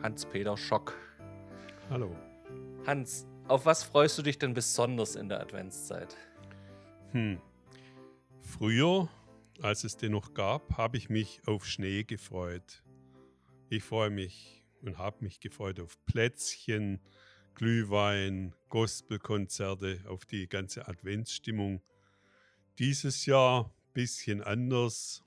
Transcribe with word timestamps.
Hans-Peter 0.00 0.56
Schock. 0.56 0.96
Hallo. 1.90 2.16
Hans, 2.86 3.26
auf 3.48 3.66
was 3.66 3.82
freust 3.82 4.16
du 4.18 4.22
dich 4.22 4.38
denn 4.38 4.54
besonders 4.54 5.16
in 5.16 5.28
der 5.28 5.40
Adventszeit? 5.40 6.16
Hm. 7.10 7.40
Früher, 8.40 9.08
als 9.60 9.84
es 9.84 9.96
den 9.96 10.12
noch 10.12 10.34
gab, 10.34 10.76
habe 10.76 10.96
ich 10.96 11.10
mich 11.10 11.40
auf 11.46 11.66
Schnee 11.66 12.04
gefreut. 12.04 12.82
Ich 13.68 13.84
freue 13.84 14.10
mich 14.10 14.64
und 14.82 14.98
habe 14.98 15.24
mich 15.24 15.40
gefreut 15.40 15.80
auf 15.80 15.96
Plätzchen, 16.06 17.00
Glühwein, 17.54 18.54
Gospelkonzerte, 18.68 20.00
auf 20.08 20.24
die 20.24 20.48
ganze 20.48 20.88
Adventsstimmung. 20.88 21.82
Dieses 22.78 23.26
Jahr 23.26 23.66
ein 23.66 23.92
bisschen 23.92 24.42
anders, 24.42 25.22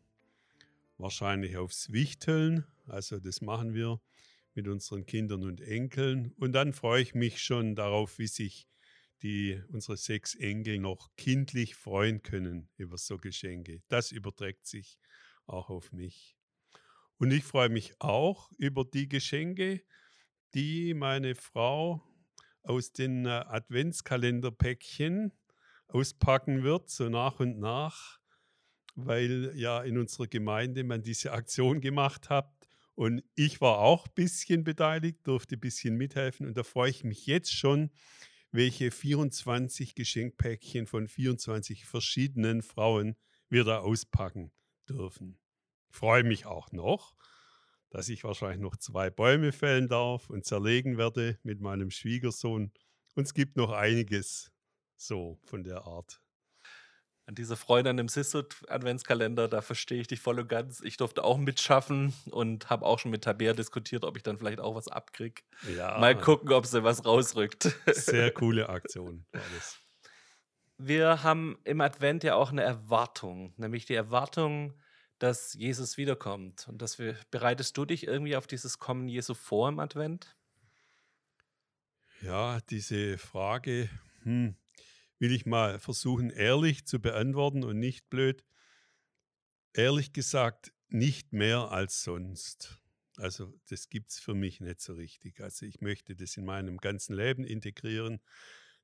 wahrscheinlich 0.97 1.57
aufs 1.57 1.91
Wichteln, 1.91 2.65
also 2.87 3.19
das 3.19 3.41
machen 3.41 3.73
wir 3.73 3.99
mit 4.55 4.67
unseren 4.67 5.05
Kindern 5.05 5.43
und 5.43 5.61
Enkeln. 5.61 6.33
Und 6.37 6.53
dann 6.53 6.73
freue 6.73 7.01
ich 7.01 7.13
mich 7.13 7.41
schon 7.41 7.75
darauf, 7.75 8.17
wie 8.17 8.27
sich 8.27 8.67
die, 9.21 9.61
unsere 9.69 9.97
sechs 9.97 10.35
Enkel 10.35 10.79
noch 10.79 11.09
kindlich 11.17 11.75
freuen 11.75 12.21
können 12.21 12.69
über 12.77 12.97
so 12.97 13.17
Geschenke. 13.17 13.81
Das 13.87 14.11
überträgt 14.11 14.65
sich 14.65 14.97
auch 15.45 15.69
auf 15.69 15.91
mich. 15.91 16.37
Und 17.17 17.31
ich 17.31 17.43
freue 17.43 17.69
mich 17.69 17.93
auch 17.99 18.51
über 18.57 18.83
die 18.83 19.07
Geschenke, 19.07 19.83
die 20.53 20.93
meine 20.93 21.35
Frau 21.35 22.03
aus 22.63 22.91
den 22.91 23.25
äh, 23.25 23.29
Adventskalenderpäckchen 23.29 25.31
auspacken 25.87 26.63
wird, 26.63 26.89
so 26.89 27.09
nach 27.09 27.39
und 27.39 27.59
nach, 27.59 28.19
weil 28.95 29.53
ja 29.55 29.81
in 29.83 29.97
unserer 29.97 30.27
Gemeinde 30.27 30.83
man 30.83 31.03
diese 31.03 31.31
Aktion 31.31 31.79
gemacht 31.79 32.29
hat, 32.29 32.64
und 32.95 33.23
ich 33.35 33.59
war 33.59 33.79
auch 33.79 34.07
ein 34.07 34.13
bisschen 34.15 34.63
beteiligt, 34.63 35.27
durfte 35.27 35.57
ein 35.57 35.59
bisschen 35.59 35.95
mithelfen. 35.95 36.47
Und 36.47 36.57
da 36.57 36.63
freue 36.63 36.89
ich 36.89 37.03
mich 37.03 37.25
jetzt 37.25 37.53
schon, 37.53 37.91
welche 38.51 38.89
24 38.89 39.95
Geschenkpäckchen 39.95 40.87
von 40.87 41.07
24 41.09 41.85
verschiedenen 41.85 42.61
Frauen 42.61 43.17
wir 43.49 43.65
da 43.65 43.79
auspacken 43.79 44.51
dürfen. 44.87 45.37
Ich 45.89 45.97
freue 45.97 46.23
mich 46.23 46.45
auch 46.45 46.71
noch, 46.71 47.15
dass 47.89 48.07
ich 48.07 48.23
wahrscheinlich 48.23 48.61
noch 48.61 48.77
zwei 48.77 49.09
Bäume 49.09 49.51
fällen 49.51 49.89
darf 49.89 50.29
und 50.29 50.45
zerlegen 50.45 50.97
werde 50.97 51.37
mit 51.43 51.59
meinem 51.59 51.91
Schwiegersohn. 51.91 52.71
Und 53.15 53.23
es 53.23 53.33
gibt 53.33 53.57
noch 53.57 53.71
einiges 53.71 54.53
so 54.95 55.37
von 55.43 55.63
der 55.63 55.83
Art 55.83 56.24
an 57.27 57.35
diese 57.35 57.55
Freude 57.55 57.89
an 57.89 57.97
dem 57.97 58.07
Sissut-Adventskalender, 58.07 59.47
da 59.47 59.61
verstehe 59.61 59.99
ich 59.99 60.07
dich 60.07 60.19
voll 60.19 60.39
und 60.39 60.47
ganz. 60.47 60.81
Ich 60.81 60.97
durfte 60.97 61.23
auch 61.23 61.37
mitschaffen 61.37 62.13
und 62.29 62.69
habe 62.69 62.85
auch 62.85 62.99
schon 62.99 63.11
mit 63.11 63.23
Tabea 63.23 63.53
diskutiert, 63.53 64.03
ob 64.03 64.15
ich 64.17 64.23
dann 64.23 64.37
vielleicht 64.37 64.59
auch 64.59 64.75
was 64.75 64.87
abkriege. 64.87 65.41
Ja. 65.75 65.97
Mal 65.97 66.15
gucken, 66.15 66.51
ob 66.53 66.65
sie 66.65 66.83
was 66.83 67.03
rausrückt. 67.05 67.75
Sehr 67.87 68.31
coole 68.33 68.69
Aktion 68.69 69.25
das. 69.31 69.79
Wir 70.77 71.23
haben 71.23 71.57
im 71.63 71.81
Advent 71.81 72.23
ja 72.23 72.35
auch 72.35 72.51
eine 72.51 72.61
Erwartung, 72.61 73.53
nämlich 73.57 73.85
die 73.85 73.95
Erwartung, 73.95 74.73
dass 75.19 75.53
Jesus 75.53 75.97
wiederkommt. 75.97 76.67
Und 76.67 76.81
dass 76.81 76.99
wir, 76.99 77.15
bereitest 77.31 77.77
du 77.77 77.85
dich 77.85 78.05
irgendwie 78.05 78.35
auf 78.35 78.45
dieses 78.45 78.77
Kommen 78.77 79.07
Jesu 79.07 79.33
vor 79.33 79.69
im 79.69 79.79
Advent? 79.79 80.35
Ja, 82.21 82.59
diese 82.69 83.17
Frage, 83.17 83.89
hm, 84.23 84.55
will 85.19 85.31
ich 85.31 85.45
mal 85.45 85.79
versuchen, 85.79 86.29
ehrlich 86.29 86.85
zu 86.85 86.99
beantworten 86.99 87.63
und 87.63 87.79
nicht 87.79 88.09
blöd. 88.09 88.43
Ehrlich 89.73 90.13
gesagt, 90.13 90.73
nicht 90.87 91.33
mehr 91.33 91.71
als 91.71 92.03
sonst. 92.03 92.79
Also 93.17 93.53
das 93.69 93.89
gibt 93.89 94.11
es 94.11 94.19
für 94.19 94.33
mich 94.33 94.59
nicht 94.59 94.81
so 94.81 94.93
richtig. 94.93 95.41
Also 95.41 95.65
ich 95.65 95.81
möchte 95.81 96.15
das 96.15 96.37
in 96.37 96.45
meinem 96.45 96.77
ganzen 96.77 97.15
Leben 97.15 97.43
integrieren, 97.43 98.19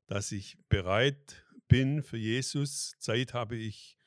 dass 0.08 0.32
ich 0.32 0.58
bereit 0.70 1.46
bin 1.68 2.04
für 2.04 2.18
Jesus. 2.18 2.94
Zeit 3.00 3.34
habe 3.34 3.56
ich 3.56 3.98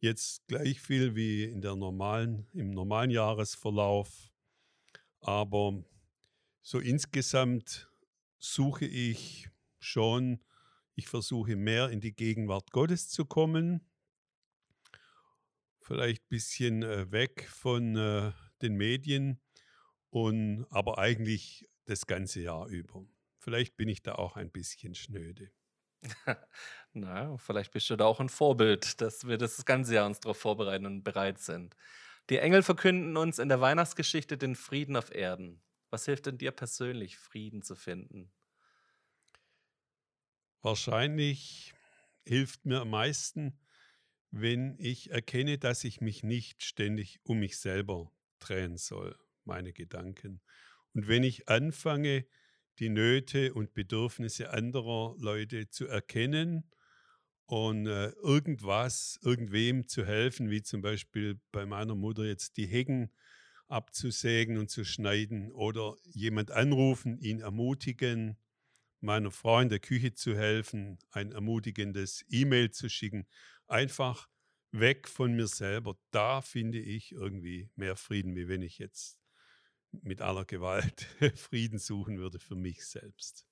jetzt 0.00 0.46
gleich 0.48 0.80
viel 0.80 1.14
wie 1.14 1.44
in 1.44 1.60
der 1.60 1.76
normalen, 1.76 2.48
im 2.52 2.70
normalen 2.70 3.10
Jahresverlauf. 3.10 4.30
Aber 5.20 5.84
so 6.62 6.78
insgesamt 6.78 7.90
suche 8.38 8.86
ich 8.86 9.48
schon 9.78 10.40
ich 10.96 11.08
versuche 11.08 11.56
mehr 11.56 11.90
in 11.90 12.00
die 12.00 12.16
Gegenwart 12.16 12.72
Gottes 12.72 13.08
zu 13.08 13.26
kommen. 13.26 13.86
Vielleicht 15.80 16.24
ein 16.24 16.28
bisschen 16.28 16.82
äh, 16.82 17.12
weg 17.12 17.48
von 17.48 17.96
äh, 17.96 18.32
den 18.62 18.76
Medien 18.76 19.40
und 20.10 20.66
aber 20.70 20.98
eigentlich 20.98 21.68
das 21.84 22.06
ganze 22.06 22.40
Jahr 22.40 22.66
über. 22.66 23.06
Vielleicht 23.38 23.76
bin 23.76 23.88
ich 23.88 24.02
da 24.02 24.16
auch 24.16 24.36
ein 24.36 24.50
bisschen 24.50 24.94
schnöde. 24.94 25.52
Na, 26.92 27.36
vielleicht 27.36 27.72
bist 27.72 27.90
du 27.90 27.96
da 27.96 28.06
auch 28.06 28.18
ein 28.18 28.28
Vorbild, 28.28 29.00
dass 29.00 29.26
wir 29.26 29.38
das 29.38 29.64
ganze 29.64 29.94
Jahr 29.94 30.06
uns 30.06 30.20
darauf 30.20 30.38
vorbereiten 30.38 30.86
und 30.86 31.04
bereit 31.04 31.38
sind. 31.38 31.76
Die 32.30 32.38
Engel 32.38 32.62
verkünden 32.62 33.16
uns 33.16 33.38
in 33.38 33.48
der 33.48 33.60
Weihnachtsgeschichte 33.60 34.38
den 34.38 34.56
Frieden 34.56 34.96
auf 34.96 35.14
Erden. 35.14 35.62
Was 35.90 36.06
hilft 36.06 36.26
denn 36.26 36.38
dir 36.38 36.50
persönlich, 36.50 37.18
Frieden 37.18 37.62
zu 37.62 37.76
finden? 37.76 38.32
Wahrscheinlich 40.66 41.74
hilft 42.24 42.66
mir 42.66 42.80
am 42.80 42.90
meisten, 42.90 43.56
wenn 44.32 44.74
ich 44.80 45.12
erkenne, 45.12 45.58
dass 45.58 45.84
ich 45.84 46.00
mich 46.00 46.24
nicht 46.24 46.64
ständig 46.64 47.20
um 47.22 47.38
mich 47.38 47.58
selber 47.58 48.10
drehen 48.40 48.76
soll, 48.76 49.16
meine 49.44 49.72
Gedanken. 49.72 50.40
Und 50.92 51.06
wenn 51.06 51.22
ich 51.22 51.48
anfange, 51.48 52.26
die 52.80 52.88
Nöte 52.88 53.54
und 53.54 53.74
Bedürfnisse 53.74 54.50
anderer 54.50 55.14
Leute 55.20 55.68
zu 55.68 55.86
erkennen 55.86 56.68
und 57.44 57.86
äh, 57.86 58.08
irgendwas, 58.24 59.20
irgendwem 59.22 59.86
zu 59.86 60.04
helfen, 60.04 60.50
wie 60.50 60.62
zum 60.62 60.82
Beispiel 60.82 61.40
bei 61.52 61.64
meiner 61.64 61.94
Mutter 61.94 62.24
jetzt 62.24 62.56
die 62.56 62.66
Hecken 62.66 63.12
abzusägen 63.68 64.58
und 64.58 64.68
zu 64.68 64.84
schneiden 64.84 65.52
oder 65.52 65.94
jemand 66.02 66.50
anrufen, 66.50 67.18
ihn 67.20 67.38
ermutigen 67.38 68.36
meiner 69.00 69.30
Frau 69.30 69.60
in 69.60 69.68
der 69.68 69.80
Küche 69.80 70.14
zu 70.14 70.36
helfen, 70.36 70.98
ein 71.10 71.32
ermutigendes 71.32 72.24
E-Mail 72.28 72.70
zu 72.70 72.88
schicken, 72.88 73.26
einfach 73.66 74.28
weg 74.72 75.08
von 75.08 75.34
mir 75.34 75.46
selber. 75.46 75.96
Da 76.10 76.40
finde 76.40 76.78
ich 76.78 77.12
irgendwie 77.12 77.70
mehr 77.76 77.96
Frieden, 77.96 78.34
wie 78.36 78.48
wenn 78.48 78.62
ich 78.62 78.78
jetzt 78.78 79.18
mit 79.90 80.20
aller 80.20 80.44
Gewalt 80.44 81.06
Frieden 81.36 81.78
suchen 81.78 82.18
würde 82.18 82.38
für 82.38 82.56
mich 82.56 82.84
selbst. 82.86 83.46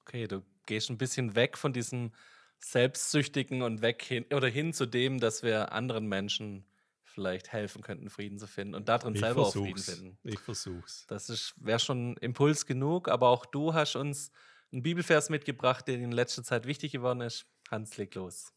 Okay, 0.00 0.26
du 0.26 0.42
gehst 0.66 0.90
ein 0.90 0.98
bisschen 0.98 1.34
weg 1.34 1.56
von 1.56 1.72
diesem 1.72 2.12
Selbstsüchtigen 2.58 3.62
und 3.62 3.82
weg 3.82 4.02
hin 4.02 4.24
oder 4.32 4.48
hin 4.48 4.72
zu 4.72 4.86
dem, 4.86 5.18
dass 5.18 5.42
wir 5.42 5.72
anderen 5.72 6.06
Menschen 6.06 6.66
vielleicht 7.04 7.52
helfen 7.52 7.82
könnten, 7.82 8.08
Frieden 8.08 8.38
zu 8.38 8.46
finden 8.46 8.74
und 8.74 8.88
darin 8.88 9.14
ich 9.14 9.20
selber 9.20 9.42
auch 9.42 9.52
Frieden 9.52 9.78
finden. 9.78 10.18
Ich 10.22 10.40
versuch's. 10.40 11.04
Das 11.08 11.54
wäre 11.56 11.78
schon 11.78 12.16
Impuls 12.18 12.66
genug, 12.66 13.08
aber 13.08 13.28
auch 13.28 13.44
du 13.44 13.74
hast 13.74 13.96
uns 13.96 14.30
einen 14.72 14.82
Bibelvers 14.82 15.30
mitgebracht, 15.30 15.86
der 15.86 15.96
in 15.96 16.12
letzter 16.12 16.42
Zeit 16.42 16.66
wichtig 16.66 16.92
geworden 16.92 17.20
ist. 17.20 17.46
Hans, 17.70 17.96
leg 17.96 18.14
los. 18.14 18.52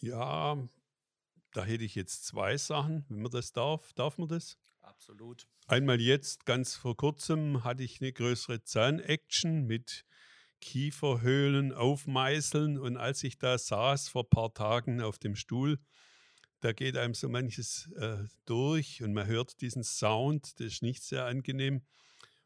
Ja, 0.00 0.56
da 1.52 1.64
hätte 1.64 1.84
ich 1.84 1.94
jetzt 1.94 2.24
zwei 2.24 2.56
Sachen, 2.56 3.04
wenn 3.08 3.22
man 3.22 3.30
das 3.30 3.52
darf. 3.52 3.92
Darf 3.92 4.18
man 4.18 4.28
das? 4.28 4.58
Absolut. 4.80 5.46
Einmal 5.66 6.00
jetzt, 6.00 6.44
ganz 6.44 6.74
vor 6.74 6.96
kurzem, 6.96 7.62
hatte 7.62 7.82
ich 7.82 8.00
eine 8.00 8.12
größere 8.12 8.62
Zahn-Action 8.64 9.64
mit 9.66 10.04
Kieferhöhlen 10.60 11.72
aufmeißeln. 11.72 12.78
Und 12.78 12.96
als 12.96 13.22
ich 13.22 13.38
da 13.38 13.58
saß 13.58 14.08
vor 14.08 14.24
ein 14.24 14.30
paar 14.30 14.54
Tagen 14.54 15.00
auf 15.00 15.18
dem 15.18 15.36
Stuhl, 15.36 15.78
da 16.60 16.72
geht 16.72 16.96
einem 16.96 17.14
so 17.14 17.28
manches 17.28 17.90
äh, 17.96 18.24
durch 18.44 19.02
und 19.02 19.12
man 19.12 19.26
hört 19.26 19.60
diesen 19.60 19.82
Sound, 19.82 20.60
das 20.60 20.66
ist 20.68 20.82
nicht 20.82 21.02
sehr 21.02 21.26
angenehm. 21.26 21.82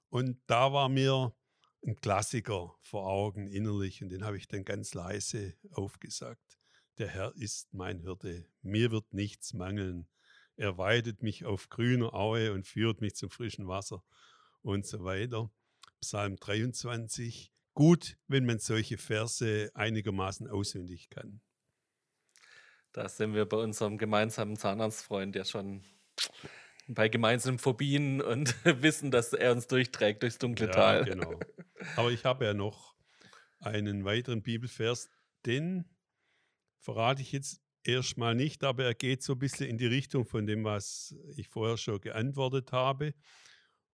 Und 0.08 0.40
da 0.46 0.72
war 0.72 0.88
mir 0.88 1.34
ein 1.84 1.96
Klassiker 1.96 2.76
vor 2.80 3.06
Augen 3.06 3.48
innerlich 3.48 4.02
und 4.02 4.08
den 4.10 4.24
habe 4.24 4.36
ich 4.36 4.48
dann 4.48 4.64
ganz 4.64 4.94
leise 4.94 5.54
aufgesagt. 5.72 6.58
Der 6.98 7.08
Herr 7.08 7.34
ist 7.36 7.74
mein 7.74 8.00
Hirte, 8.00 8.46
mir 8.62 8.90
wird 8.90 9.12
nichts 9.12 9.52
mangeln. 9.52 10.08
Er 10.56 10.78
weidet 10.78 11.22
mich 11.22 11.44
auf 11.44 11.68
grüner 11.68 12.14
Aue 12.14 12.52
und 12.52 12.66
führt 12.66 13.00
mich 13.02 13.14
zum 13.14 13.30
frischen 13.30 13.68
Wasser 13.68 14.02
und 14.62 14.86
so 14.86 15.04
weiter. 15.04 15.50
Psalm 16.00 16.36
23. 16.36 17.52
Gut, 17.74 18.16
wenn 18.26 18.46
man 18.46 18.58
solche 18.58 18.96
Verse 18.96 19.70
einigermaßen 19.74 20.48
auswendig 20.48 21.10
kann. 21.10 21.42
Da 22.92 23.08
sind 23.10 23.34
wir 23.34 23.44
bei 23.44 23.58
unserem 23.58 23.98
gemeinsamen 23.98 24.56
Zahnarztfreund, 24.56 25.34
der 25.34 25.44
schon 25.44 25.84
bei 26.88 27.08
gemeinsamen 27.08 27.58
Phobien 27.58 28.22
und 28.22 28.54
wissen, 28.82 29.10
dass 29.10 29.34
er 29.34 29.52
uns 29.52 29.66
durchträgt 29.66 30.22
durchs 30.22 30.38
dunkle 30.38 30.66
Ja, 30.66 30.72
Tal. 30.72 31.04
genau. 31.04 31.38
Aber 31.94 32.10
ich 32.10 32.24
habe 32.24 32.44
ja 32.44 32.54
noch 32.54 32.96
einen 33.60 34.04
weiteren 34.04 34.42
Bibelvers, 34.42 35.08
den 35.44 35.84
verrate 36.78 37.22
ich 37.22 37.32
jetzt 37.32 37.60
erstmal 37.84 38.34
nicht, 38.34 38.64
aber 38.64 38.84
er 38.84 38.94
geht 38.94 39.22
so 39.22 39.34
ein 39.34 39.38
bisschen 39.38 39.68
in 39.68 39.78
die 39.78 39.86
Richtung 39.86 40.24
von 40.24 40.46
dem, 40.46 40.64
was 40.64 41.14
ich 41.36 41.48
vorher 41.48 41.76
schon 41.76 42.00
geantwortet 42.00 42.72
habe. 42.72 43.14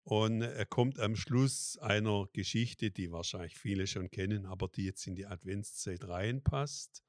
Und 0.04 0.42
er 0.42 0.66
kommt 0.66 0.98
am 0.98 1.14
Schluss 1.14 1.78
einer 1.78 2.26
Geschichte, 2.32 2.90
die 2.90 3.12
wahrscheinlich 3.12 3.56
viele 3.56 3.86
schon 3.86 4.10
kennen, 4.10 4.46
aber 4.46 4.68
die 4.68 4.84
jetzt 4.84 5.06
in 5.06 5.14
die 5.14 5.26
Adventszeit 5.26 6.08
reinpasst, 6.08 7.04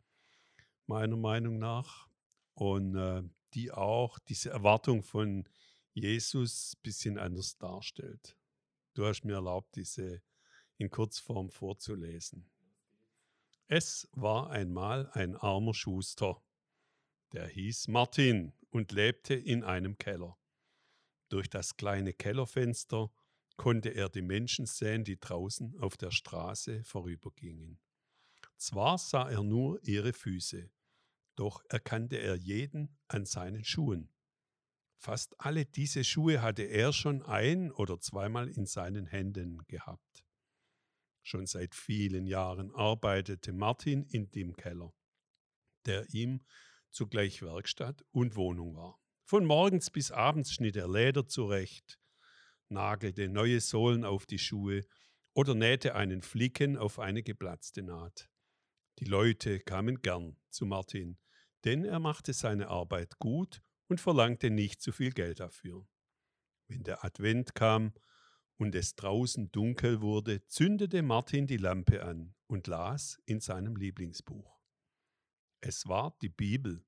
meiner 0.86 1.18
Meinung 1.18 1.58
nach. 1.58 2.08
Und 2.54 2.96
äh, 2.96 3.24
die 3.56 3.72
auch 3.72 4.20
diese 4.20 4.52
Erwartung 4.52 5.02
von 5.02 5.48
Jesus 5.94 6.74
ein 6.76 6.82
bisschen 6.84 7.18
anders 7.18 7.58
darstellt. 7.58 8.38
Du 8.94 9.06
hast 9.06 9.24
mir 9.24 9.34
erlaubt, 9.34 9.76
diese 9.76 10.22
in 10.78 10.90
Kurzform 10.90 11.50
vorzulesen. 11.50 12.50
Es 13.68 14.08
war 14.12 14.50
einmal 14.50 15.10
ein 15.12 15.36
armer 15.36 15.74
Schuster, 15.74 16.42
der 17.32 17.48
hieß 17.48 17.88
Martin 17.88 18.54
und 18.70 18.92
lebte 18.92 19.34
in 19.34 19.64
einem 19.64 19.98
Keller. 19.98 20.38
Durch 21.30 21.50
das 21.50 21.78
kleine 21.78 22.14
Kellerfenster 22.14 23.12
konnte 23.56 23.90
er 23.90 24.10
die 24.10 24.22
Menschen 24.22 24.66
sehen, 24.66 25.04
die 25.04 25.20
draußen 25.20 25.78
auf 25.80 25.98
der 25.98 26.12
Straße 26.12 26.84
vorübergingen. 26.84 27.80
Zwar 28.58 28.98
sah 28.98 29.30
er 29.30 29.44
nur 29.44 29.80
ihre 29.84 30.14
Füße, 30.14 30.70
doch 31.36 31.64
erkannte 31.70 32.18
er 32.18 32.36
jeden 32.36 32.96
an 33.08 33.26
seinen 33.26 33.64
Schuhen. 33.64 34.10
Fast 34.98 35.40
alle 35.40 35.66
diese 35.66 36.04
Schuhe 36.04 36.42
hatte 36.42 36.64
er 36.64 36.94
schon 36.94 37.24
ein 37.24 37.72
oder 37.72 38.00
zweimal 38.00 38.48
in 38.50 38.66
seinen 38.66 39.06
Händen 39.06 39.66
gehabt. 39.68 40.23
Schon 41.24 41.46
seit 41.46 41.74
vielen 41.74 42.28
Jahren 42.28 42.72
arbeitete 42.76 43.54
Martin 43.54 44.04
in 44.04 44.30
dem 44.32 44.56
Keller, 44.56 44.94
der 45.86 46.06
ihm 46.14 46.42
zugleich 46.92 47.42
Werkstatt 47.42 48.04
und 48.12 48.36
Wohnung 48.36 48.76
war. 48.76 49.00
Von 49.24 49.46
morgens 49.46 49.90
bis 49.90 50.12
abends 50.12 50.52
schnitt 50.52 50.76
er 50.76 50.90
Leder 50.90 51.26
zurecht, 51.26 51.98
nagelte 52.68 53.30
neue 53.30 53.62
Sohlen 53.62 54.04
auf 54.04 54.26
die 54.26 54.38
Schuhe 54.38 54.82
oder 55.34 55.56
nähte 55.56 55.96
einen 55.96 56.22
Flicken 56.22 56.78
auf 56.78 57.00
eine 57.00 57.24
geplatzte 57.24 57.84
Naht. 57.84 58.30
Die 59.00 59.06
Leute 59.06 59.60
kamen 59.60 60.02
gern 60.02 60.38
zu 60.50 60.66
Martin, 60.66 61.18
denn 61.64 61.86
er 61.86 62.00
machte 62.00 62.34
seine 62.34 62.68
Arbeit 62.68 63.18
gut 63.18 63.64
und 63.88 64.02
verlangte 64.02 64.50
nicht 64.50 64.82
zu 64.82 64.92
viel 64.92 65.12
Geld 65.12 65.40
dafür. 65.40 65.88
Wenn 66.68 66.84
der 66.84 67.04
Advent 67.06 67.56
kam 67.56 67.94
und 68.58 68.76
es 68.76 68.96
draußen 68.96 69.52
dunkel 69.52 70.02
wurde, 70.02 70.46
zündete 70.48 71.02
Martin 71.02 71.48
die 71.48 71.58
Lampe 71.58 72.04
an 72.04 72.36
und 72.48 72.68
las 72.68 73.20
in 73.26 73.40
seinem 73.40 73.76
Lieblingsbuch. 73.76 74.60
Es 75.62 75.88
war 75.88 76.18
die 76.22 76.30
Bibel 76.30 76.86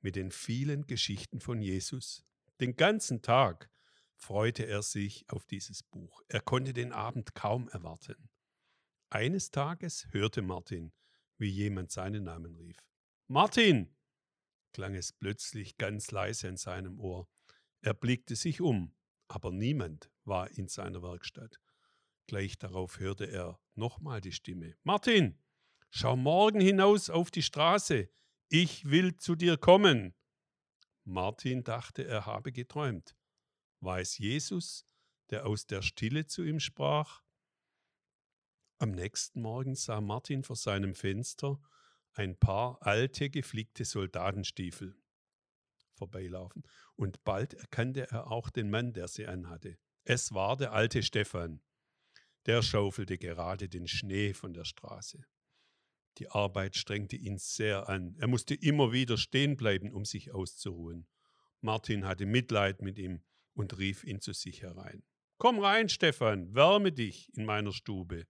mit 0.00 0.16
den 0.16 0.30
vielen 0.30 0.86
Geschichten 0.86 1.40
von 1.40 1.60
Jesus. 1.60 2.24
Den 2.60 2.76
ganzen 2.76 3.22
Tag 3.22 3.70
freute 4.16 4.66
er 4.66 4.82
sich 4.82 5.28
auf 5.28 5.46
dieses 5.46 5.82
Buch. 5.82 6.22
Er 6.28 6.40
konnte 6.40 6.72
den 6.72 6.92
Abend 6.92 7.34
kaum 7.34 7.68
erwarten. 7.68 8.28
Eines 9.10 9.50
Tages 9.50 10.08
hörte 10.10 10.42
Martin, 10.42 10.92
wie 11.38 11.48
jemand 11.48 11.90
seinen 11.90 12.24
Namen 12.24 12.54
rief. 12.56 12.78
Martin! 13.28 13.94
klang 14.72 14.94
es 14.94 15.12
plötzlich 15.12 15.78
ganz 15.78 16.10
leise 16.10 16.48
in 16.48 16.56
seinem 16.56 16.98
Ohr. 16.98 17.28
Er 17.80 17.94
blickte 17.94 18.34
sich 18.36 18.60
um, 18.60 18.94
aber 19.28 19.50
niemand 19.52 20.10
war 20.24 20.50
in 20.50 20.68
seiner 20.68 21.02
Werkstatt. 21.02 21.60
Gleich 22.26 22.58
darauf 22.58 22.98
hörte 22.98 23.26
er 23.26 23.60
nochmal 23.74 24.20
die 24.20 24.32
Stimme. 24.32 24.76
Martin, 24.82 25.38
schau 25.90 26.16
morgen 26.16 26.60
hinaus 26.60 27.10
auf 27.10 27.30
die 27.30 27.42
Straße. 27.42 28.08
Ich 28.48 28.84
will 28.86 29.16
zu 29.16 29.34
dir 29.34 29.56
kommen. 29.56 30.14
Martin 31.04 31.64
dachte, 31.64 32.06
er 32.06 32.26
habe 32.26 32.52
geträumt. 32.52 33.14
War 33.80 34.00
es 34.00 34.16
Jesus, 34.16 34.86
der 35.30 35.46
aus 35.46 35.66
der 35.66 35.82
Stille 35.82 36.26
zu 36.26 36.42
ihm 36.42 36.60
sprach? 36.60 37.22
Am 38.78 38.92
nächsten 38.92 39.42
Morgen 39.42 39.74
sah 39.74 40.00
Martin 40.00 40.42
vor 40.42 40.56
seinem 40.56 40.94
Fenster 40.94 41.60
ein 42.12 42.38
paar 42.38 42.78
alte, 42.80 43.28
geflickte 43.28 43.84
Soldatenstiefel 43.84 44.96
vorbeilaufen, 45.94 46.62
und 46.96 47.24
bald 47.24 47.54
erkannte 47.54 48.10
er 48.10 48.30
auch 48.30 48.50
den 48.50 48.70
Mann, 48.70 48.92
der 48.92 49.08
sie 49.08 49.26
anhatte. 49.26 49.78
Es 50.04 50.32
war 50.32 50.56
der 50.56 50.72
alte 50.72 51.02
Stephan. 51.02 51.62
Der 52.46 52.62
schaufelte 52.62 53.16
gerade 53.16 53.68
den 53.68 53.88
Schnee 53.88 54.34
von 54.34 54.52
der 54.52 54.64
Straße. 54.64 55.24
Die 56.18 56.30
Arbeit 56.30 56.76
strengte 56.76 57.16
ihn 57.16 57.38
sehr 57.38 57.88
an. 57.88 58.14
Er 58.18 58.28
musste 58.28 58.54
immer 58.54 58.92
wieder 58.92 59.16
stehen 59.16 59.56
bleiben, 59.56 59.92
um 59.92 60.04
sich 60.04 60.32
auszuruhen. 60.32 61.08
Martin 61.60 62.06
hatte 62.06 62.26
Mitleid 62.26 62.82
mit 62.82 62.98
ihm 62.98 63.22
und 63.54 63.78
rief 63.78 64.04
ihn 64.04 64.20
zu 64.20 64.32
sich 64.32 64.62
herein. 64.62 65.02
Komm 65.38 65.58
rein, 65.58 65.88
Stefan, 65.88 66.54
wärme 66.54 66.92
dich 66.92 67.34
in 67.36 67.44
meiner 67.44 67.72
Stube. 67.72 68.26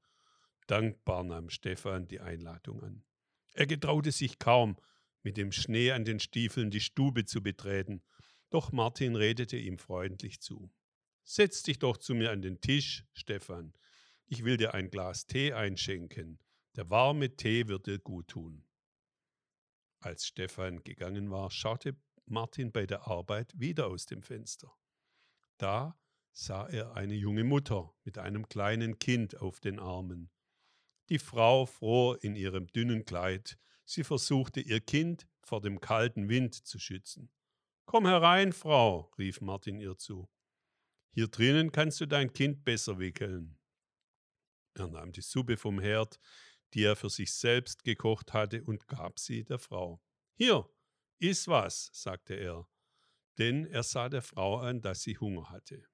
Dankbar 0.67 1.25
nahm 1.25 1.51
Stefan 1.51 2.07
die 2.07 2.21
Einladung 2.21 2.83
an. 2.83 3.05
Er 3.53 3.67
getraute 3.67 4.13
sich 4.13 4.39
kaum, 4.39 4.77
mit 5.25 5.37
dem 5.37 5.50
Schnee 5.50 5.91
an 5.91 6.05
den 6.05 6.21
Stiefeln 6.21 6.71
die 6.71 6.81
Stube 6.81 7.25
zu 7.25 7.43
betreten, 7.43 8.03
doch 8.50 8.71
Martin 8.71 9.17
redete 9.17 9.56
ihm 9.56 9.79
freundlich 9.79 10.41
zu. 10.41 10.71
Setz 11.25 11.62
dich 11.62 11.81
doch 11.81 11.97
zu 11.97 12.15
mir 12.15 12.31
an 12.31 12.43
den 12.43 12.61
Tisch, 12.61 13.05
Stefan. 13.12 13.73
Ich 14.26 14.44
will 14.44 14.56
dir 14.56 14.75
ein 14.75 14.91
Glas 14.91 15.26
Tee 15.26 15.53
einschenken. 15.53 16.38
Der 16.76 16.88
warme 16.91 17.35
Tee 17.35 17.67
wird 17.67 17.87
dir 17.87 17.99
gut 17.99 18.29
tun. 18.29 18.65
Als 20.00 20.26
Stefan 20.26 20.84
gegangen 20.84 21.31
war, 21.31 21.51
schaute 21.51 21.96
Martin 22.27 22.72
bei 22.72 22.87
der 22.87 23.06
Arbeit 23.06 23.58
wieder 23.58 23.87
aus 23.87 24.06
dem 24.06 24.22
Fenster. 24.22 24.72
Da 25.56 25.99
sah 26.32 26.67
er 26.67 26.94
eine 26.94 27.15
junge 27.15 27.44
Mutter 27.44 27.94
mit 28.05 28.19
einem 28.19 28.49
kleinen 28.49 28.99
Kind 28.99 29.41
auf 29.41 29.60
den 29.60 29.79
Armen. 29.79 30.31
Die 31.08 31.19
Frau 31.19 31.67
fror 31.67 32.22
in 32.22 32.34
ihrem 32.34 32.67
dünnen 32.69 33.05
Kleid. 33.05 33.58
Sie 33.84 34.05
versuchte 34.05 34.60
ihr 34.60 34.81
Kind 34.81 35.26
vor 35.43 35.60
dem 35.60 35.81
kalten 35.81 36.29
Wind 36.29 36.55
zu 36.55 36.79
schützen. 36.79 37.31
Komm 37.84 38.06
herein, 38.06 38.53
Frau, 38.53 39.12
rief 39.19 39.41
Martin 39.41 39.79
ihr 39.79 39.96
zu. 39.98 40.29
Hier 41.12 41.29
drinnen 41.29 41.70
kannst 41.70 42.00
du 42.00 42.06
dein 42.06 42.32
Kind 42.32 42.64
besser 42.64 42.98
wickeln. 42.98 43.58
Er 44.74 44.88
nahm 44.88 45.12
die 45.12 45.20
Suppe 45.20 45.56
vom 45.56 45.79
Herd, 45.79 46.19
die 46.72 46.82
er 46.82 46.96
für 46.96 47.10
sich 47.10 47.32
selbst 47.32 47.84
gekocht 47.84 48.32
hatte, 48.32 48.64
und 48.64 48.88
gab 48.88 49.20
sie 49.20 49.44
der 49.44 49.58
Frau. 49.58 50.03
Hier, 50.34 50.69
iss 51.19 51.46
was, 51.46 51.91
sagte 51.93 52.34
er, 52.34 52.67
denn 53.38 53.67
er 53.67 53.82
sah 53.82 54.08
der 54.08 54.22
Frau 54.22 54.58
an, 54.58 54.81
dass 54.81 55.03
sie 55.03 55.19
Hunger 55.19 55.50
hatte. 55.50 55.86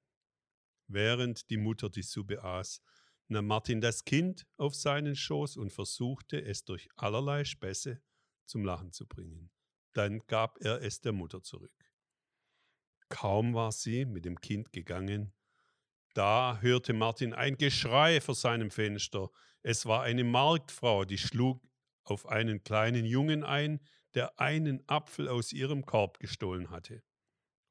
Während 0.87 1.51
die 1.51 1.59
Mutter 1.59 1.91
die 1.91 2.03
Suppe 2.03 2.43
aß, 2.43 2.83
nahm 3.31 3.47
Martin 3.47 3.81
das 3.81 4.05
Kind 4.05 4.47
auf 4.57 4.75
seinen 4.75 5.17
Schoß 5.17 5.57
und 5.57 5.73
versuchte 5.73 6.43
es 6.43 6.65
durch 6.65 6.89
allerlei 6.97 7.45
Späße 7.45 8.03
zum 8.47 8.65
Lachen 8.65 8.93
zu 8.93 9.07
bringen. 9.07 9.51
Dann 9.93 10.21
gab 10.27 10.59
er 10.61 10.83
es 10.83 11.01
der 11.01 11.13
Mutter 11.13 11.43
zurück. 11.43 11.73
Kaum 13.09 13.55
war 13.55 13.73
sie 13.73 14.05
mit 14.05 14.25
dem 14.25 14.41
Kind 14.41 14.73
gegangen, 14.73 15.33
da 16.15 16.59
hörte 16.61 16.93
Martin 16.93 17.35
ein 17.35 17.57
Geschrei 17.57 18.21
vor 18.21 18.35
seinem 18.35 18.71
Fenster. 18.71 19.31
Es 19.63 19.87
war 19.87 20.03
eine 20.03 20.25
Marktfrau, 20.25 21.05
die 21.05 21.19
schlug 21.19 21.63
auf 22.03 22.27
einen 22.27 22.65
kleinen 22.65 23.05
Jungen 23.05 23.45
ein, 23.45 23.81
der 24.15 24.41
einen 24.41 24.83
Apfel 24.89 25.29
aus 25.29 25.53
ihrem 25.53 25.87
Korb 25.87 26.19
gestohlen 26.19 26.71
hatte. 26.71 27.05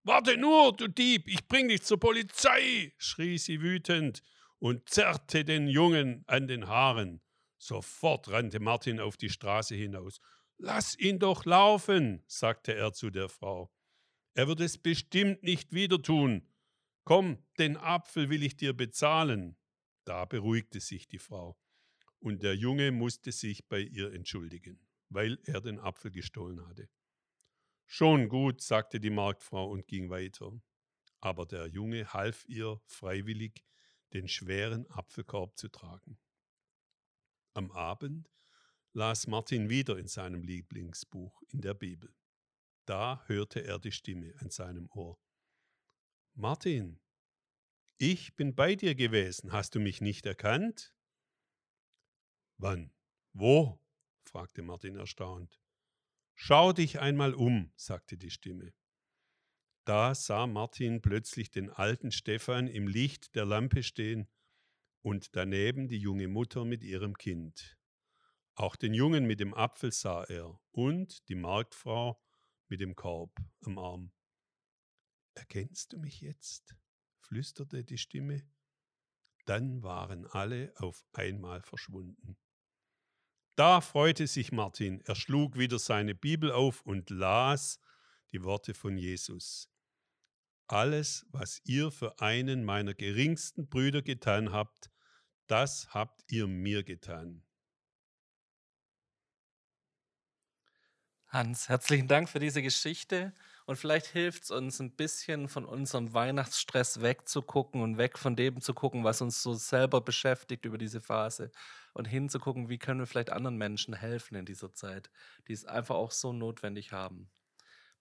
Warte 0.03 0.37
nur, 0.37 0.73
du 0.73 0.87
Dieb, 0.87 1.27
ich 1.27 1.47
bring 1.47 1.67
dich 1.67 1.83
zur 1.83 1.99
Polizei, 1.99 2.93
schrie 2.97 3.37
sie 3.37 3.61
wütend 3.61 4.23
und 4.59 4.89
zerrte 4.89 5.43
den 5.43 5.67
Jungen 5.67 6.23
an 6.27 6.47
den 6.47 6.67
Haaren. 6.67 7.21
Sofort 7.57 8.29
rannte 8.29 8.59
Martin 8.59 8.99
auf 8.99 9.17
die 9.17 9.29
Straße 9.29 9.75
hinaus. 9.75 10.19
Lass 10.57 10.97
ihn 10.97 11.19
doch 11.19 11.45
laufen, 11.45 12.23
sagte 12.27 12.73
er 12.73 12.93
zu 12.93 13.09
der 13.09 13.29
Frau. 13.29 13.71
Er 14.33 14.47
wird 14.47 14.61
es 14.61 14.77
bestimmt 14.77 15.43
nicht 15.43 15.73
wieder 15.73 16.01
tun. 16.01 16.47
Komm, 17.03 17.43
den 17.57 17.77
Apfel 17.77 18.29
will 18.29 18.43
ich 18.43 18.55
dir 18.55 18.73
bezahlen. 18.73 19.57
Da 20.05 20.25
beruhigte 20.25 20.79
sich 20.79 21.07
die 21.07 21.19
Frau, 21.19 21.57
und 22.19 22.43
der 22.43 22.55
Junge 22.55 22.91
musste 22.91 23.31
sich 23.31 23.67
bei 23.67 23.79
ihr 23.79 24.13
entschuldigen, 24.13 24.79
weil 25.09 25.39
er 25.45 25.61
den 25.61 25.79
Apfel 25.79 26.11
gestohlen 26.11 26.65
hatte. 26.67 26.89
Schon 27.85 28.29
gut, 28.29 28.61
sagte 28.61 28.99
die 28.99 29.09
Marktfrau 29.09 29.69
und 29.69 29.87
ging 29.87 30.09
weiter. 30.09 30.51
Aber 31.21 31.45
der 31.45 31.67
Junge 31.67 32.13
half 32.13 32.45
ihr 32.47 32.79
freiwillig, 32.85 33.63
den 34.13 34.27
schweren 34.27 34.89
Apfelkorb 34.89 35.57
zu 35.57 35.69
tragen. 35.69 36.17
Am 37.53 37.71
Abend 37.71 38.29
las 38.93 39.27
Martin 39.27 39.69
wieder 39.69 39.97
in 39.97 40.07
seinem 40.07 40.43
Lieblingsbuch 40.43 41.41
in 41.49 41.61
der 41.61 41.73
Bibel. 41.73 42.13
Da 42.85 43.23
hörte 43.27 43.63
er 43.63 43.79
die 43.79 43.91
Stimme 43.91 44.33
an 44.39 44.49
seinem 44.49 44.89
Ohr. 44.91 45.19
Martin, 46.33 46.99
ich 47.97 48.35
bin 48.35 48.55
bei 48.55 48.75
dir 48.75 48.95
gewesen, 48.95 49.51
hast 49.51 49.75
du 49.75 49.79
mich 49.79 50.01
nicht 50.01 50.25
erkannt? 50.25 50.93
Wann? 52.57 52.91
Wo? 53.33 53.79
fragte 54.23 54.61
Martin 54.61 54.95
erstaunt. 54.95 55.59
Schau 56.35 56.71
dich 56.71 56.99
einmal 56.99 57.33
um, 57.33 57.71
sagte 57.75 58.17
die 58.17 58.31
Stimme. 58.31 58.73
Da 59.85 60.13
sah 60.13 60.47
Martin 60.47 61.01
plötzlich 61.01 61.51
den 61.51 61.69
alten 61.69 62.11
Stefan 62.11 62.67
im 62.67 62.87
Licht 62.87 63.35
der 63.35 63.45
Lampe 63.45 63.83
stehen 63.83 64.27
und 65.01 65.35
daneben 65.35 65.87
die 65.87 65.97
junge 65.97 66.27
Mutter 66.27 66.65
mit 66.65 66.83
ihrem 66.83 67.17
Kind. 67.17 67.77
Auch 68.55 68.75
den 68.75 68.93
Jungen 68.93 69.25
mit 69.25 69.39
dem 69.39 69.53
Apfel 69.53 69.91
sah 69.91 70.23
er 70.25 70.59
und 70.71 71.27
die 71.29 71.35
Marktfrau 71.35 72.21
mit 72.67 72.81
dem 72.81 72.95
Korb 72.95 73.35
am 73.61 73.77
Arm. 73.77 74.11
Erkennst 75.33 75.93
du 75.93 75.97
mich 75.97 76.21
jetzt? 76.21 76.75
flüsterte 77.21 77.83
die 77.83 77.97
Stimme. 77.97 78.43
Dann 79.45 79.81
waren 79.81 80.25
alle 80.27 80.73
auf 80.75 81.05
einmal 81.13 81.61
verschwunden. 81.61 82.37
Da 83.55 83.81
freute 83.81 84.27
sich 84.27 84.51
Martin, 84.51 85.01
er 85.01 85.15
schlug 85.15 85.57
wieder 85.57 85.79
seine 85.79 86.15
Bibel 86.15 86.51
auf 86.51 86.81
und 86.81 87.09
las 87.09 87.79
die 88.31 88.43
Worte 88.43 88.73
von 88.73 88.97
Jesus. 88.97 89.69
Alles, 90.67 91.25
was 91.31 91.61
ihr 91.65 91.91
für 91.91 92.19
einen 92.19 92.63
meiner 92.63 92.93
geringsten 92.93 93.69
Brüder 93.69 94.01
getan 94.01 94.51
habt, 94.51 94.91
das 95.47 95.93
habt 95.93 96.31
ihr 96.31 96.45
mir 96.47 96.83
getan. 96.83 97.43
Hans, 101.27 101.69
herzlichen 101.69 102.07
Dank 102.07 102.27
für 102.27 102.39
diese 102.39 102.61
Geschichte 102.63 103.33
und 103.67 103.75
vielleicht 103.75 104.07
hilft 104.07 104.45
es 104.45 104.51
uns 104.51 104.79
ein 104.79 104.95
bisschen 104.95 105.47
von 105.47 105.63
unserem 105.63 106.13
Weihnachtsstress 106.15 107.01
wegzugucken 107.01 107.81
und 107.81 107.99
weg 107.99 108.17
von 108.17 108.35
dem 108.35 108.61
zu 108.61 108.73
gucken, 108.73 109.03
was 109.03 109.21
uns 109.21 109.43
so 109.43 109.53
selber 109.53 110.01
beschäftigt 110.01 110.65
über 110.65 110.79
diese 110.79 111.01
Phase 111.01 111.51
und 111.93 112.05
hinzugucken, 112.05 112.69
wie 112.69 112.79
können 112.79 112.99
wir 112.99 113.05
vielleicht 113.05 113.31
anderen 113.31 113.57
Menschen 113.57 113.93
helfen 113.93 114.35
in 114.35 114.45
dieser 114.45 114.73
Zeit, 114.73 115.11
die 115.47 115.53
es 115.53 115.65
einfach 115.65 115.95
auch 115.95 116.11
so 116.11 116.33
notwendig 116.33 116.91
haben. 116.91 117.29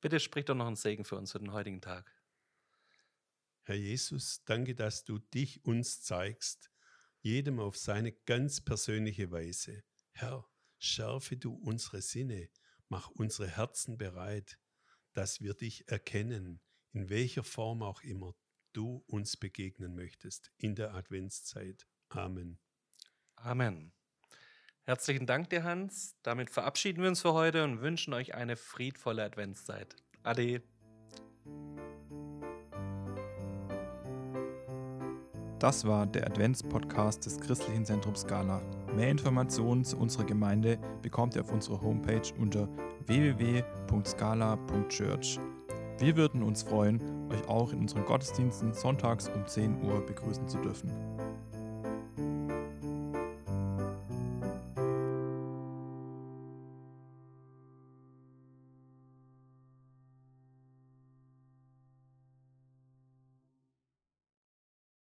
Bitte 0.00 0.21
sprich 0.21 0.45
doch 0.45 0.55
noch 0.55 0.67
einen 0.67 0.76
Segen 0.76 1.05
für 1.05 1.17
uns 1.17 1.33
für 1.33 1.38
den 1.38 1.52
heutigen 1.52 1.81
Tag. 1.81 2.12
Herr 3.62 3.76
Jesus, 3.76 4.45
danke, 4.45 4.75
dass 4.75 5.05
du 5.05 5.19
dich 5.19 5.64
uns 5.64 6.00
zeigst, 6.00 6.71
jedem 7.21 7.61
auf 7.61 7.76
seine 7.76 8.12
ganz 8.12 8.61
persönliche 8.61 9.31
Weise. 9.31 9.83
Herr, 10.12 10.49
schärfe 10.78 11.37
du 11.37 11.55
unsere 11.55 12.00
Sinne, 12.00 12.49
mach 12.88 13.11
unsere 13.11 13.49
Herzen 13.49 13.99
bereit, 13.99 14.59
dass 15.12 15.40
wir 15.40 15.55
dich 15.55 15.88
erkennen, 15.88 16.61
in 16.93 17.11
welcher 17.11 17.45
Form 17.45 17.83
auch 17.83 18.02
immer 18.02 18.35
du 18.73 19.05
uns 19.07 19.37
begegnen 19.37 19.95
möchtest 19.95 20.52
in 20.57 20.75
der 20.75 20.95
Adventszeit. 20.95 21.87
Amen. 22.09 22.59
Amen. 23.37 23.98
Herzlichen 24.88 25.26
Dank 25.26 25.50
dir, 25.50 25.64
Hans. 25.64 26.16
Damit 26.23 26.49
verabschieden 26.49 27.02
wir 27.02 27.11
uns 27.11 27.21
für 27.21 27.35
heute 27.35 27.62
und 27.62 27.83
wünschen 27.83 28.14
euch 28.14 28.35
eine 28.35 28.57
friedvolle 28.57 29.23
Adventszeit. 29.23 29.95
Ade. 30.23 30.62
Das 35.59 35.87
war 35.87 36.07
der 36.07 36.26
Adventspodcast 36.26 37.26
des 37.26 37.38
Christlichen 37.38 37.85
Zentrums 37.85 38.23
Scala. 38.23 38.62
Mehr 38.97 39.11
Informationen 39.11 39.85
zu 39.85 39.99
unserer 39.99 40.25
Gemeinde 40.25 40.78
bekommt 41.02 41.37
ihr 41.37 41.42
auf 41.42 41.52
unserer 41.52 41.83
Homepage 41.83 42.33
unter 42.38 42.66
www.scala.church. 43.04 45.38
Wir 45.99 46.16
würden 46.16 46.42
uns 46.42 46.62
freuen, 46.62 47.30
euch 47.30 47.47
auch 47.47 47.75
in 47.75 47.80
unseren 47.80 48.07
Gottesdiensten 48.07 48.73
sonntags 48.73 49.28
um 49.28 49.47
10 49.47 49.83
Uhr 49.83 50.07
begrüßen 50.07 50.49
zu 50.49 50.57
dürfen. 50.57 51.08